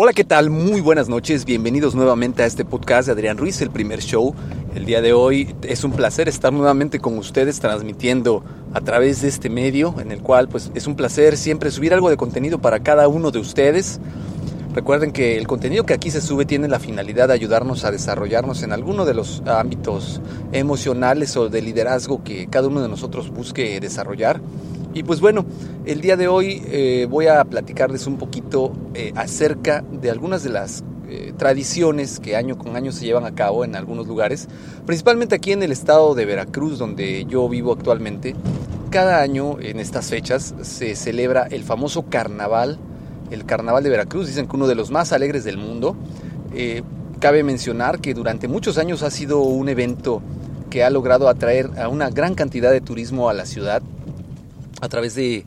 Hola, 0.00 0.12
¿qué 0.12 0.22
tal? 0.22 0.48
Muy 0.48 0.80
buenas 0.80 1.08
noches. 1.08 1.44
Bienvenidos 1.44 1.96
nuevamente 1.96 2.44
a 2.44 2.46
este 2.46 2.64
podcast 2.64 3.06
de 3.06 3.14
Adrián 3.14 3.36
Ruiz, 3.36 3.60
el 3.62 3.70
primer 3.70 3.98
show. 4.00 4.32
El 4.76 4.84
día 4.84 5.02
de 5.02 5.12
hoy 5.12 5.56
es 5.62 5.82
un 5.82 5.90
placer 5.90 6.28
estar 6.28 6.52
nuevamente 6.52 7.00
con 7.00 7.18
ustedes 7.18 7.58
transmitiendo 7.58 8.44
a 8.74 8.80
través 8.80 9.22
de 9.22 9.28
este 9.28 9.50
medio, 9.50 9.96
en 9.98 10.12
el 10.12 10.20
cual 10.20 10.46
pues 10.46 10.70
es 10.76 10.86
un 10.86 10.94
placer 10.94 11.36
siempre 11.36 11.72
subir 11.72 11.92
algo 11.92 12.10
de 12.10 12.16
contenido 12.16 12.60
para 12.60 12.78
cada 12.78 13.08
uno 13.08 13.32
de 13.32 13.40
ustedes. 13.40 13.98
Recuerden 14.72 15.10
que 15.10 15.36
el 15.36 15.48
contenido 15.48 15.84
que 15.84 15.94
aquí 15.94 16.12
se 16.12 16.20
sube 16.20 16.44
tiene 16.44 16.68
la 16.68 16.78
finalidad 16.78 17.26
de 17.26 17.34
ayudarnos 17.34 17.84
a 17.84 17.90
desarrollarnos 17.90 18.62
en 18.62 18.72
alguno 18.72 19.04
de 19.04 19.14
los 19.14 19.42
ámbitos 19.46 20.20
emocionales 20.52 21.36
o 21.36 21.48
de 21.48 21.60
liderazgo 21.60 22.22
que 22.22 22.46
cada 22.46 22.68
uno 22.68 22.82
de 22.82 22.88
nosotros 22.88 23.30
busque 23.30 23.80
desarrollar. 23.80 24.40
Y 24.94 25.02
pues 25.02 25.20
bueno, 25.20 25.44
el 25.84 26.00
día 26.00 26.16
de 26.16 26.28
hoy 26.28 26.62
eh, 26.66 27.06
voy 27.10 27.26
a 27.26 27.44
platicarles 27.44 28.06
un 28.06 28.16
poquito 28.16 28.72
eh, 28.94 29.12
acerca 29.16 29.82
de 29.82 30.10
algunas 30.10 30.42
de 30.42 30.50
las 30.50 30.82
eh, 31.08 31.34
tradiciones 31.36 32.20
que 32.20 32.36
año 32.36 32.56
con 32.56 32.74
año 32.74 32.90
se 32.90 33.04
llevan 33.04 33.26
a 33.26 33.34
cabo 33.34 33.64
en 33.64 33.76
algunos 33.76 34.06
lugares, 34.06 34.48
principalmente 34.86 35.34
aquí 35.34 35.52
en 35.52 35.62
el 35.62 35.72
estado 35.72 36.14
de 36.14 36.24
Veracruz, 36.24 36.78
donde 36.78 37.26
yo 37.26 37.48
vivo 37.48 37.72
actualmente. 37.72 38.34
Cada 38.90 39.20
año 39.20 39.60
en 39.60 39.78
estas 39.78 40.08
fechas 40.08 40.54
se 40.62 40.96
celebra 40.96 41.46
el 41.50 41.62
famoso 41.64 42.06
carnaval, 42.06 42.78
el 43.30 43.44
carnaval 43.44 43.84
de 43.84 43.90
Veracruz, 43.90 44.26
dicen 44.26 44.46
que 44.46 44.56
uno 44.56 44.66
de 44.66 44.74
los 44.74 44.90
más 44.90 45.12
alegres 45.12 45.44
del 45.44 45.58
mundo. 45.58 45.96
cabe 47.20 47.42
mencionar 47.42 48.00
que 48.00 48.14
durante 48.14 48.48
muchos 48.48 48.78
años 48.78 49.02
ha 49.02 49.10
sido 49.10 49.40
un 49.40 49.68
evento 49.68 50.22
que 50.70 50.84
ha 50.84 50.90
logrado 50.90 51.28
atraer 51.28 51.70
a 51.78 51.88
una 51.88 52.08
gran 52.08 52.34
cantidad 52.34 52.70
de 52.70 52.80
turismo 52.80 53.28
a 53.28 53.34
la 53.34 53.44
ciudad 53.44 53.82
a 54.80 54.88
través 54.88 55.14
de, 55.14 55.44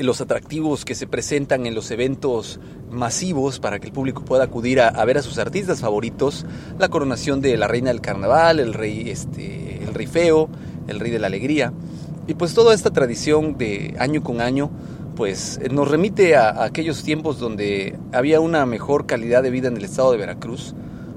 los 0.00 0.20
atractivos 0.20 0.84
que 0.84 0.94
se 0.94 1.06
presentan 1.06 1.66
en 1.66 1.74
los 1.74 1.90
eventos 1.90 2.60
masivos 2.90 3.60
para 3.60 3.78
que 3.78 3.86
el 3.86 3.92
público 3.92 4.24
pueda 4.24 4.44
acudir 4.44 4.80
a, 4.80 5.04
ver 5.04 5.18
a 5.18 5.22
sus 5.22 5.38
artistas 5.38 5.80
favoritos, 5.80 6.46
la 6.78 6.88
coronación 6.88 7.40
de 7.40 7.56
la 7.56 7.68
reina 7.68 7.90
del 7.90 8.00
carnaval, 8.00 8.60
el 8.60 8.74
rey, 8.74 9.10
este, 9.10 9.82
el 9.82 9.94
rey 9.94 10.06
feo, 10.06 10.48
el 10.88 11.00
rey 11.00 11.10
de 11.10 11.18
la 11.18 11.28
alegría. 11.28 11.72
Y 12.26 12.34
pues 12.34 12.54
toda 12.54 12.74
esta 12.74 12.90
tradición 12.90 13.56
de 13.56 13.94
año 13.98 14.22
con 14.22 14.40
año 14.40 14.70
pues 15.16 15.60
nos 15.70 15.88
remite 15.88 16.36
a 16.36 16.64
aquellos 16.64 17.02
tiempos 17.02 17.38
donde 17.38 17.98
había 18.12 18.40
una 18.40 18.64
mejor 18.64 19.06
calidad 19.06 19.42
de 19.42 19.50
vida 19.50 19.68
en 19.68 19.76
el 19.76 19.84
estado 19.84 20.12
de 20.12 20.18
Veracruz, 20.18 20.74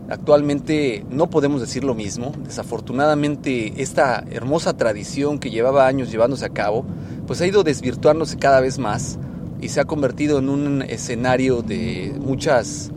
Actualmente 0.09 1.05
no 1.09 1.30
podemos 1.30 1.61
decir 1.61 1.83
lo 1.83 1.95
mismo. 1.95 2.33
Desafortunadamente 2.45 3.81
esta 3.81 4.23
hermosa 4.30 4.75
tradición 4.75 5.39
que 5.39 5.49
llevaba 5.49 5.88
años 5.88 6.11
llevándose 6.11 6.45
a 6.45 6.49
cabo, 6.49 6.86
pues 7.27 7.41
ha 7.41 7.47
ido 7.47 7.63
desvirtuándose 7.63 8.38
cada 8.38 8.59
vez 8.59 8.79
más 8.79 9.17
y 9.61 9.69
se 9.69 9.79
ha 9.79 9.85
convertido 9.85 10.39
en 10.39 10.49
un 10.49 10.81
escenario 10.81 11.61
de 11.61 12.13
muchas, 12.19 12.91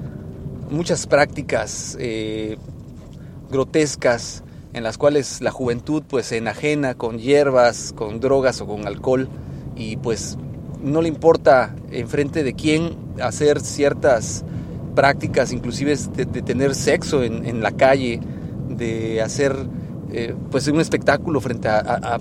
muchas 0.71 1.07
prácticas 1.07 1.97
eh, 2.01 2.57
grotescas 3.51 4.43
en 4.73 4.83
las 4.83 4.99
cuales 4.99 5.41
la 5.41 5.51
juventud 5.51 6.03
pues 6.07 6.27
se 6.27 6.37
enajena 6.37 6.95
con 6.95 7.19
hierbas, 7.19 7.93
con 7.95 8.21
drogas 8.21 8.61
o 8.61 8.67
con 8.67 8.87
alcohol 8.87 9.29
y 9.77 9.97
pues 9.97 10.37
no 10.83 11.03
le 11.03 11.09
importa 11.09 11.75
enfrente 11.91 12.43
de 12.43 12.55
quién 12.55 12.97
hacer 13.21 13.61
ciertas 13.61 14.45
prácticas, 14.95 15.53
inclusive 15.53 15.97
de, 16.17 16.27
tener 16.43 16.75
sexo 16.75 17.23
en, 17.23 17.63
la 17.63 17.73
calle, 17.73 18.21
de 18.69 19.23
hacer 19.23 19.55
eh, 20.13 20.35
pues 20.51 20.67
un 20.69 20.81
espectáculo 20.81 21.41
frente 21.41 21.69
a, 21.69 22.19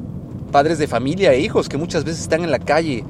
padres 0.52 0.78
de 0.78 0.88
familia 0.88 1.34
e 1.34 1.40
hijos 1.40 1.70
que 1.70 1.78
muchas 1.78 2.04
veces 2.04 2.22
están 2.22 2.44
en 2.44 2.52
la 2.52 2.60
calle 2.60 3.04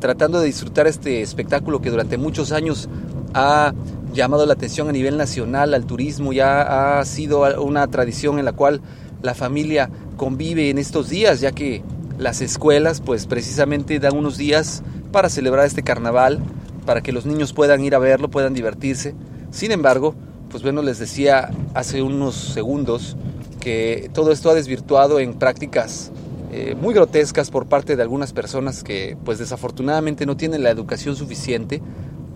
tratando 0.00 0.40
de 0.40 0.46
disfrutar 0.46 0.86
este 0.86 1.22
espectáculo 1.22 1.80
que 1.80 1.90
durante 1.90 2.18
muchos 2.18 2.52
años 2.52 2.88
ha 3.34 3.74
llamado 4.12 4.46
la 4.46 4.54
atención 4.54 4.88
a 4.88 4.92
nivel 4.92 5.16
nacional 5.16 5.74
al 5.74 5.84
turismo, 5.84 6.32
ya 6.32 6.98
ha 6.98 7.04
sido 7.04 7.42
una 7.62 7.86
tradición 7.88 8.38
en 8.38 8.44
la 8.44 8.52
cual 8.52 8.80
la 9.22 9.34
familia 9.34 9.90
convive 10.16 10.70
en 10.70 10.78
estos 10.78 11.08
días, 11.08 11.40
ya 11.40 11.52
que 11.52 11.82
las 12.18 12.40
escuelas 12.40 13.00
pues 13.00 13.26
precisamente 13.26 13.98
dan 13.98 14.16
unos 14.16 14.36
días 14.36 14.82
para 15.12 15.28
celebrar 15.28 15.66
este 15.66 15.82
carnaval 15.82 16.40
para 16.84 17.02
que 17.02 17.12
los 17.12 17.26
niños 17.26 17.52
puedan 17.52 17.84
ir 17.84 17.94
a 17.94 17.98
verlo, 17.98 18.30
puedan 18.30 18.54
divertirse. 18.54 19.14
Sin 19.50 19.72
embargo, 19.72 20.14
pues 20.50 20.62
bueno, 20.62 20.80
les 20.82 20.98
decía 20.98 21.50
hace 21.74 22.00
unos 22.02 22.34
segundos 22.34 23.16
que 23.60 24.10
todo 24.14 24.32
esto 24.32 24.48
ha 24.48 24.54
desvirtuado 24.54 25.20
en 25.20 25.34
prácticas 25.34 26.10
eh, 26.50 26.74
muy 26.80 26.94
grotescas 26.94 27.50
por 27.50 27.66
parte 27.66 27.94
de 27.94 28.02
algunas 28.02 28.32
personas 28.32 28.82
que 28.82 29.16
pues 29.24 29.38
desafortunadamente 29.38 30.24
no 30.24 30.36
tienen 30.36 30.62
la 30.62 30.70
educación 30.70 31.14
suficiente 31.14 31.82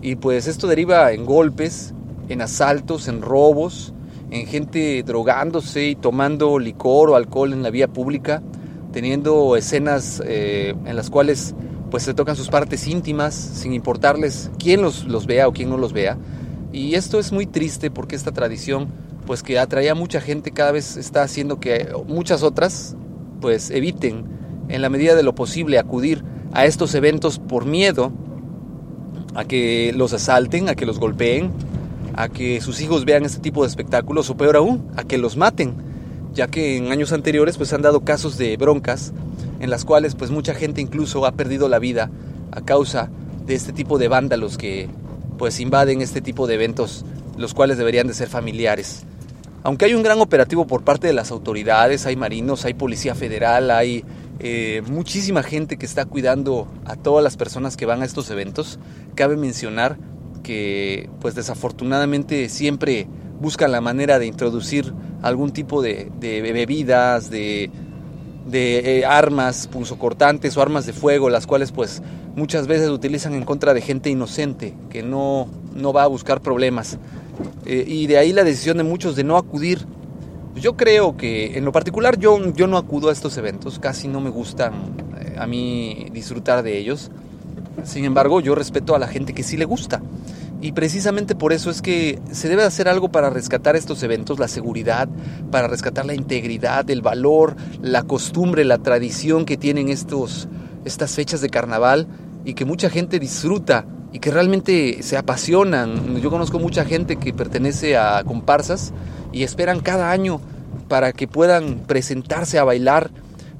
y 0.03 0.17
pues 0.17 0.47
esto 0.47 0.67
deriva 0.67 1.11
en 1.13 1.25
golpes, 1.25 1.93
en 2.29 2.41
asaltos, 2.41 3.07
en 3.07 3.21
robos, 3.21 3.93
en 4.29 4.45
gente 4.45 5.01
drogándose 5.03 5.87
y 5.87 5.95
tomando 5.95 6.59
licor 6.59 7.09
o 7.09 7.15
alcohol 7.15 7.53
en 7.53 7.63
la 7.63 7.71
vía 7.71 7.87
pública, 7.87 8.43
teniendo 8.91 9.55
escenas 9.55 10.21
eh, 10.25 10.75
en 10.85 10.95
las 10.95 11.09
cuales 11.09 11.55
pues 11.89 12.03
se 12.03 12.13
tocan 12.13 12.35
sus 12.35 12.49
partes 12.49 12.87
íntimas 12.87 13.33
sin 13.33 13.73
importarles 13.73 14.51
quién 14.59 14.81
los, 14.81 15.05
los 15.05 15.25
vea 15.25 15.47
o 15.47 15.53
quién 15.53 15.69
no 15.69 15.77
los 15.77 15.93
vea. 15.93 16.17
Y 16.71 16.95
esto 16.95 17.19
es 17.19 17.31
muy 17.31 17.47
triste 17.47 17.89
porque 17.89 18.15
esta 18.15 18.31
tradición 18.31 18.89
pues 19.25 19.41
que 19.41 19.57
atraía 19.57 19.93
a 19.93 19.95
mucha 19.95 20.21
gente 20.21 20.51
cada 20.51 20.71
vez 20.71 20.97
está 20.97 21.23
haciendo 21.23 21.59
que 21.59 21.89
muchas 22.07 22.43
otras 22.43 22.95
pues 23.43 23.71
eviten 23.71 24.23
en 24.69 24.81
la 24.81 24.87
medida 24.87 25.15
de 25.15 25.21
lo 25.21 25.35
posible 25.35 25.77
acudir 25.77 26.23
a 26.53 26.65
estos 26.65 26.95
eventos 26.95 27.39
por 27.39 27.65
miedo 27.65 28.13
a 29.35 29.43
que 29.43 29.91
los 29.93 30.13
asalten, 30.13 30.69
a 30.69 30.75
que 30.75 30.85
los 30.85 30.97
golpeen, 30.97 31.51
a 32.15 32.29
que 32.29 32.61
sus 32.61 32.79
hijos 32.79 33.03
vean 33.03 33.25
este 33.25 33.41
tipo 33.41 33.63
de 33.63 33.67
espectáculos 33.67 34.29
o 34.29 34.37
peor 34.37 34.55
aún, 34.55 34.89
a 34.95 35.03
que 35.03 35.17
los 35.17 35.35
maten, 35.35 35.73
ya 36.33 36.47
que 36.47 36.77
en 36.77 36.93
años 36.93 37.11
anteriores 37.11 37.57
pues 37.57 37.73
han 37.73 37.81
dado 37.81 38.05
casos 38.05 38.37
de 38.37 38.55
broncas 38.55 39.11
en 39.59 39.69
las 39.69 39.83
cuales 39.83 40.15
pues 40.15 40.31
mucha 40.31 40.53
gente 40.53 40.79
incluso 40.79 41.25
ha 41.25 41.33
perdido 41.33 41.67
la 41.67 41.79
vida 41.79 42.11
a 42.53 42.61
causa 42.61 43.09
de 43.45 43.55
este 43.55 43.73
tipo 43.73 43.97
de 43.97 44.07
vándalos 44.07 44.57
que 44.57 44.87
pues 45.37 45.59
invaden 45.59 46.01
este 46.01 46.21
tipo 46.21 46.47
de 46.47 46.53
eventos, 46.53 47.03
los 47.35 47.53
cuales 47.53 47.77
deberían 47.77 48.07
de 48.07 48.13
ser 48.13 48.29
familiares. 48.29 49.05
Aunque 49.63 49.85
hay 49.85 49.93
un 49.93 50.03
gran 50.03 50.19
operativo 50.19 50.67
por 50.67 50.83
parte 50.83 51.07
de 51.07 51.13
las 51.13 51.31
autoridades, 51.31 52.05
hay 52.05 52.17
marinos, 52.17 52.65
hay 52.65 52.73
policía 52.73 53.15
federal, 53.15 53.71
hay 53.71 54.03
eh, 54.39 54.81
muchísima 54.87 55.41
gente 55.41 55.77
que 55.77 55.85
está 55.85 56.05
cuidando 56.05 56.67
a 56.85 56.97
todas 56.97 57.23
las 57.23 57.37
personas 57.37 57.77
que 57.77 57.85
van 57.85 58.01
a 58.01 58.05
estos 58.05 58.29
eventos, 58.29 58.77
cabe 59.15 59.37
mencionar 59.37 59.97
que 60.43 61.09
pues 61.21 61.33
desafortunadamente 61.33 62.49
siempre 62.49 63.07
buscan 63.39 63.71
la 63.71 63.79
manera 63.79 64.19
de 64.19 64.25
introducir 64.25 64.93
algún 65.21 65.51
tipo 65.51 65.81
de 65.81 66.11
bebidas, 66.19 67.29
de 67.29 67.71
eh, 68.51 69.05
armas 69.05 69.67
punzocortantes 69.67 70.57
o 70.57 70.61
armas 70.61 70.85
de 70.85 70.91
fuego, 70.91 71.29
las 71.29 71.47
cuales 71.47 71.71
pues 71.71 72.01
muchas 72.35 72.67
veces 72.67 72.89
utilizan 72.89 73.33
en 73.33 73.45
contra 73.45 73.73
de 73.73 73.79
gente 73.81 74.09
inocente 74.09 74.75
que 74.89 75.03
no, 75.03 75.47
no 75.73 75.93
va 75.93 76.03
a 76.03 76.07
buscar 76.07 76.41
problemas. 76.41 76.97
Eh, 77.65 77.83
y 77.87 78.07
de 78.07 78.17
ahí 78.17 78.33
la 78.33 78.43
decisión 78.43 78.77
de 78.77 78.83
muchos 78.83 79.15
de 79.15 79.23
no 79.23 79.37
acudir. 79.37 79.85
Yo 80.55 80.77
creo 80.77 81.17
que 81.17 81.57
en 81.57 81.65
lo 81.65 81.71
particular 81.71 82.19
yo, 82.19 82.53
yo 82.53 82.67
no 82.67 82.77
acudo 82.77 83.09
a 83.09 83.11
estos 83.11 83.37
eventos, 83.37 83.79
casi 83.79 84.07
no 84.07 84.21
me 84.21 84.29
gustan 84.29 84.73
eh, 85.19 85.35
a 85.37 85.47
mí 85.47 86.07
disfrutar 86.11 86.63
de 86.63 86.77
ellos. 86.77 87.09
Sin 87.83 88.05
embargo, 88.05 88.39
yo 88.39 88.53
respeto 88.53 88.95
a 88.95 88.99
la 88.99 89.07
gente 89.07 89.33
que 89.33 89.43
sí 89.43 89.57
le 89.57 89.65
gusta. 89.65 90.01
Y 90.61 90.71
precisamente 90.71 91.35
por 91.35 91.51
eso 91.51 91.69
es 91.69 91.81
que 91.81 92.21
se 92.31 92.47
debe 92.47 92.63
hacer 92.63 92.87
algo 92.87 93.09
para 93.09 93.29
rescatar 93.29 93.75
estos 93.75 94.01
eventos, 94.01 94.39
la 94.39 94.47
seguridad, 94.47 95.09
para 95.51 95.67
rescatar 95.67 96.05
la 96.05 96.13
integridad, 96.13 96.89
el 96.89 97.01
valor, 97.01 97.57
la 97.81 98.03
costumbre, 98.03 98.63
la 98.63 98.77
tradición 98.77 99.43
que 99.43 99.57
tienen 99.57 99.89
estos, 99.89 100.47
estas 100.85 101.15
fechas 101.15 101.41
de 101.41 101.49
carnaval 101.49 102.07
y 102.45 102.53
que 102.53 102.63
mucha 102.63 102.89
gente 102.89 103.19
disfruta 103.19 103.85
y 104.13 104.19
que 104.19 104.31
realmente 104.31 105.03
se 105.03 105.17
apasionan. 105.17 106.21
Yo 106.21 106.29
conozco 106.29 106.59
mucha 106.59 106.85
gente 106.85 107.17
que 107.17 107.33
pertenece 107.33 107.97
a 107.97 108.23
comparsas 108.23 108.93
y 109.31 109.43
esperan 109.43 109.81
cada 109.81 110.11
año 110.11 110.39
para 110.87 111.11
que 111.11 111.27
puedan 111.27 111.79
presentarse 111.79 112.59
a 112.59 112.63
bailar, 112.63 113.09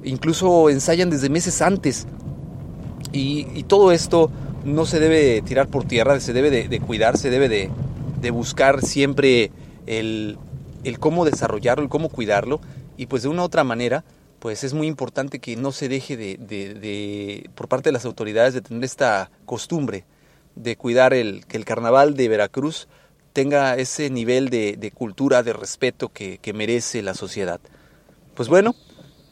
incluso 0.04 0.70
ensayan 0.70 1.10
desde 1.10 1.30
meses 1.30 1.62
antes. 1.62 2.08
Y, 3.12 3.48
y 3.54 3.64
todo 3.64 3.92
esto 3.92 4.32
no 4.64 4.86
se 4.86 5.00
debe 5.00 5.42
tirar 5.42 5.68
por 5.68 5.86
tierra, 5.86 6.20
se 6.20 6.34
debe 6.34 6.50
de, 6.50 6.80
cuidar, 6.80 7.18
se 7.18 7.30
debe 7.30 7.50
de, 7.50 8.32
buscar 8.32 8.82
siempre 8.82 9.52
el, 9.86 10.38
cómo 11.00 11.26
desarrollarlo, 11.26 11.84
el 11.84 11.90
cómo 11.90 12.10
cuidarlo 12.10 12.62
y 12.96 13.08
pues 13.08 13.24
de 13.24 13.30
una 13.30 13.42
u 13.42 13.46
otra 13.46 13.64
manera 13.64 14.04
pues 14.40 14.64
es 14.64 14.74
muy 14.74 14.88
importante 14.88 15.40
que 15.40 15.56
no 15.56 15.72
se 15.72 15.88
deje 15.88 16.18
de, 16.18 17.50
por 17.56 17.68
parte 17.68 17.90
de 17.90 17.94
las 17.94 18.06
autoridades 18.06 18.54
de 18.54 18.62
tener 18.62 18.84
esta 18.84 19.32
costumbre 19.46 20.06
de 20.56 20.76
cuidar 20.76 21.14
el, 21.14 21.46
que 21.46 21.58
el 21.58 21.66
carnaval 21.66 22.16
de 22.16 22.30
Veracruz 22.30 22.88
tenga 23.34 23.76
ese 23.76 24.10
nivel 24.10 24.50
de, 24.50 24.92
cultura, 24.94 25.44
de 25.44 25.54
respeto 25.54 26.10
que, 26.10 26.38
que 26.38 26.54
merece 26.54 27.02
la 27.02 27.16
sociedad. 27.16 27.60
Pues 28.36 28.48
bueno, 28.48 28.76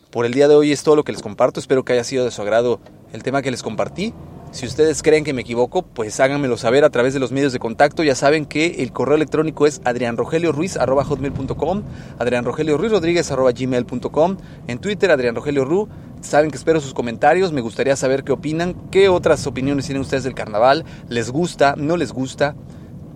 por 0.10 0.26
el 0.26 0.34
día 0.34 0.48
de 0.48 0.56
hoy 0.56 0.72
es 0.72 0.84
todo 0.84 0.96
lo 0.96 1.04
que 1.04 1.12
les 1.12 1.22
comparto, 1.22 1.60
espero 1.60 1.86
que 1.86 1.94
haya 1.94 2.04
sido 2.04 2.26
de 2.26 2.32
su 2.32 2.42
agrado 2.42 2.82
el 3.14 3.24
tema 3.24 3.42
que 3.42 3.52
les 3.52 3.64
compartí 3.64 4.14
Si 4.52 4.66
ustedes 4.66 5.04
creen 5.04 5.24
que 5.24 5.34
me 5.34 5.42
equivoco, 5.42 5.84
pues 5.84 6.20
háganmelo 6.20 6.58
saber 6.58 6.84
a 6.84 6.90
través 6.90 7.14
de 7.14 7.20
los 7.20 7.32
medios 7.32 7.54
de 7.54 7.60
contacto. 7.60 8.04
Ya 8.04 8.16
saben 8.16 8.46
que 8.46 8.84
el 8.84 8.92
correo 8.92 9.16
electrónico 9.16 9.66
es 9.66 9.80
adrianrogelioruiz.com, 9.86 11.84
adrianrogelioruizrodríguez.gmail.com, 12.20 14.38
en 14.68 14.80
Twitter 14.80 15.12
Adrián 15.12 15.36
Rogelio 15.36 15.64
Ru. 15.64 15.88
Saben 16.22 16.52
que 16.52 16.58
espero 16.58 16.80
sus 16.80 16.94
comentarios, 16.94 17.52
me 17.52 17.62
gustaría 17.62 17.96
saber 17.96 18.24
qué 18.24 18.32
opinan, 18.32 18.76
qué 18.92 19.10
otras 19.10 19.46
opiniones 19.48 19.88
tienen 19.88 20.02
ustedes 20.02 20.24
del 20.24 20.36
carnaval, 20.36 20.86
les 21.10 21.32
gusta, 21.32 21.76
no 21.78 21.98
les 21.98 22.12
gusta. 22.12 22.56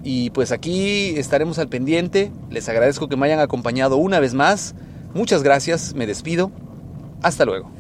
Y 0.04 0.32
pues 0.32 0.52
aquí 0.52 1.18
estaremos 1.18 1.58
al 1.58 1.68
pendiente. 1.68 2.32
Les 2.50 2.70
agradezco 2.70 3.08
que 3.08 3.16
me 3.16 3.26
hayan 3.26 3.40
acompañado 3.40 3.98
una 3.98 4.20
vez 4.20 4.34
más. 4.34 4.76
Muchas 5.14 5.42
gracias, 5.42 5.96
me 5.96 6.06
despido. 6.06 6.52
Hasta 7.24 7.46
luego. 7.46 7.72